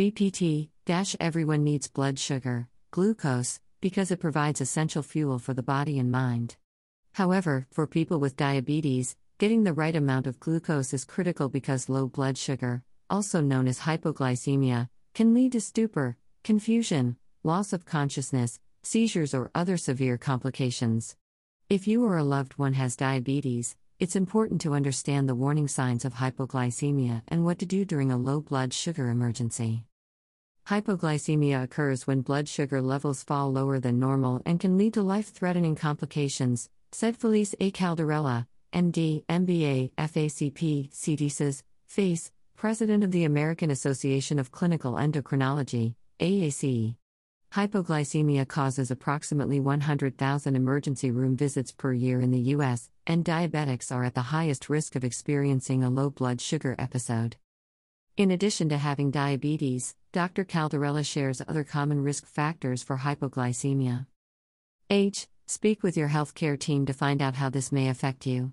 [0.00, 0.70] BPT
[1.20, 6.56] everyone needs blood sugar, glucose, because it provides essential fuel for the body and mind.
[7.12, 12.06] However, for people with diabetes, getting the right amount of glucose is critical because low
[12.06, 19.34] blood sugar, also known as hypoglycemia, can lead to stupor, confusion, loss of consciousness, seizures,
[19.34, 21.14] or other severe complications.
[21.68, 26.06] If you or a loved one has diabetes, it's important to understand the warning signs
[26.06, 29.84] of hypoglycemia and what to do during a low blood sugar emergency.
[30.70, 35.26] Hypoglycemia occurs when blood sugar levels fall lower than normal and can lead to life
[35.26, 37.72] threatening complications, said Felice A.
[37.72, 46.94] Caldarella, MD, MBA, FACP, CDCES, FACE, President of the American Association of Clinical Endocrinology, AACE.
[47.52, 54.04] Hypoglycemia causes approximately 100,000 emergency room visits per year in the U.S., and diabetics are
[54.04, 57.34] at the highest risk of experiencing a low blood sugar episode.
[58.16, 60.44] In addition to having diabetes, Dr.
[60.44, 64.06] Caldarella shares other common risk factors for hypoglycemia.
[64.88, 65.28] H.
[65.46, 68.52] Speak with your healthcare team to find out how this may affect you.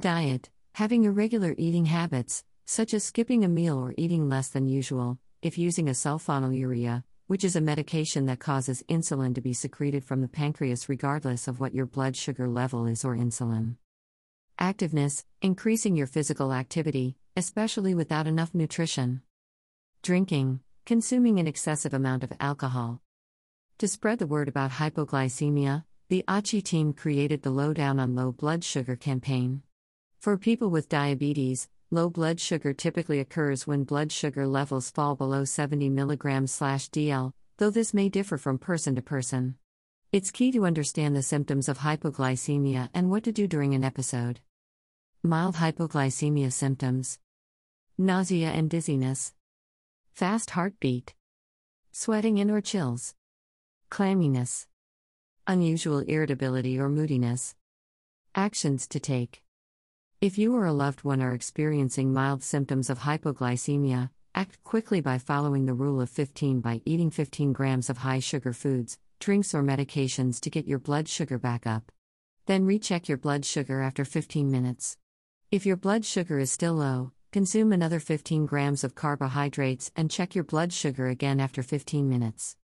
[0.00, 5.20] Diet Having irregular eating habits, such as skipping a meal or eating less than usual,
[5.40, 10.20] if using a sulfonylurea, which is a medication that causes insulin to be secreted from
[10.20, 13.76] the pancreas regardless of what your blood sugar level is or insulin.
[14.58, 19.22] Activeness, increasing your physical activity, especially without enough nutrition.
[20.02, 23.00] Drinking, consuming an excessive amount of alcohol.
[23.78, 28.62] To spread the word about hypoglycemia, the ACHI team created the Lowdown on Low Blood
[28.62, 29.62] Sugar campaign.
[30.20, 35.44] For people with diabetes, low blood sugar typically occurs when blood sugar levels fall below
[35.44, 39.56] 70 mg/dl, though this may differ from person to person.
[40.12, 44.40] It's key to understand the symptoms of hypoglycemia and what to do during an episode.
[45.22, 47.18] Mild hypoglycemia symptoms
[47.96, 49.32] nausea and dizziness,
[50.14, 51.12] fast heartbeat,
[51.90, 53.14] sweating and or chills,
[53.90, 54.66] clamminess
[55.46, 57.54] unusual irritability or moodiness.
[58.34, 59.42] Actions to take.
[60.20, 65.18] If you or a loved one are experiencing mild symptoms of hypoglycemia, act quickly by
[65.18, 69.62] following the rule of 15 by eating 15 grams of high sugar foods, drinks, or
[69.62, 71.92] medications to get your blood sugar back up.
[72.46, 74.96] Then recheck your blood sugar after 15 minutes.
[75.50, 80.36] If your blood sugar is still low, consume another 15 grams of carbohydrates and check
[80.36, 82.56] your blood sugar again after 15 minutes.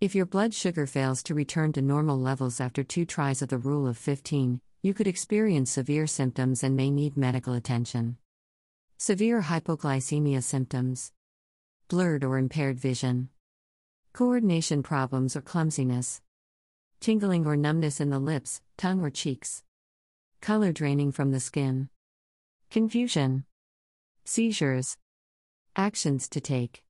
[0.00, 3.58] If your blood sugar fails to return to normal levels after two tries of the
[3.58, 8.16] rule of 15, you could experience severe symptoms and may need medical attention.
[8.96, 11.12] Severe hypoglycemia symptoms.
[11.88, 13.28] Blurred or impaired vision,
[14.14, 16.22] coordination problems or clumsiness,
[16.98, 19.62] tingling or numbness in the lips, tongue, or cheeks,
[20.40, 21.90] color draining from the skin,
[22.70, 23.44] confusion,
[24.24, 24.96] seizures,
[25.76, 26.82] actions to take.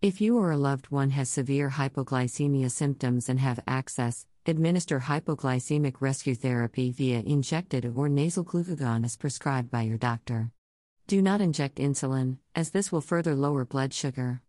[0.00, 5.96] If you or a loved one has severe hypoglycemia symptoms and have access, administer hypoglycemic
[6.00, 10.50] rescue therapy via injected or nasal glucagon as prescribed by your doctor.
[11.06, 14.40] Do not inject insulin, as this will further lower blood sugar.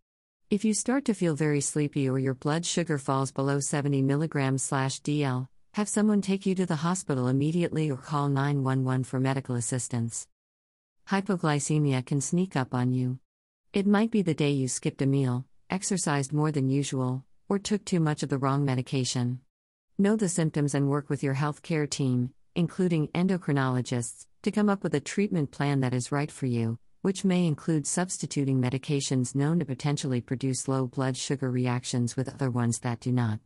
[0.50, 5.48] If you start to feel very sleepy or your blood sugar falls below 70 mg/dl,
[5.74, 10.26] have someone take you to the hospital immediately or call 911 for medical assistance.
[11.08, 13.20] Hypoglycemia can sneak up on you.
[13.72, 17.84] It might be the day you skipped a meal, exercised more than usual, or took
[17.84, 19.38] too much of the wrong medication.
[19.98, 24.94] Know the symptoms and work with your healthcare team, including endocrinologists, to come up with
[24.96, 29.64] a treatment plan that is right for you, which may include substituting medications known to
[29.64, 33.38] potentially produce low blood sugar reactions with other ones that do not.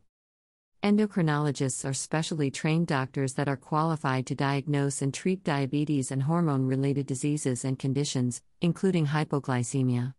[0.83, 6.65] Endocrinologists are specially trained doctors that are qualified to diagnose and treat diabetes and hormone
[6.65, 10.15] related diseases and conditions, including hypoglycemia.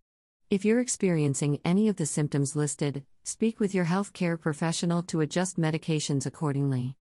[0.50, 5.58] If you're experiencing any of the symptoms listed, speak with your healthcare professional to adjust
[5.58, 6.94] medications accordingly.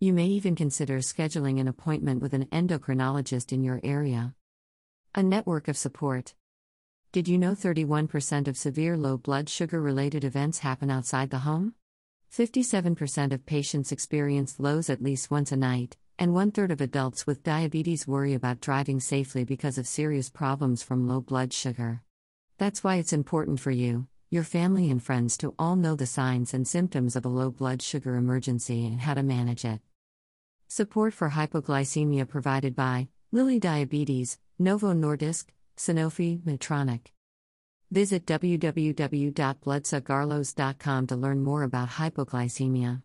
[0.00, 4.34] You may even consider scheduling an appointment with an endocrinologist in your area.
[5.14, 6.34] A network of support.
[7.12, 11.74] Did you know 31% of severe low blood sugar related events happen outside the home?
[12.36, 17.28] 57% of patients experience lows at least once a night, and one third of adults
[17.28, 22.02] with diabetes worry about driving safely because of serious problems from low blood sugar.
[22.58, 26.52] That's why it's important for you, your family, and friends to all know the signs
[26.52, 29.80] and symptoms of a low blood sugar emergency and how to manage it.
[30.66, 37.13] Support for hypoglycemia provided by Lilly Diabetes, Novo Nordisk, Sanofi, Medtronic.
[37.90, 43.02] Visit www.bloodsugarlows.com to learn more about hypoglycemia.